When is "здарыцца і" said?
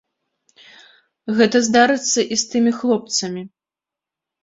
1.69-2.41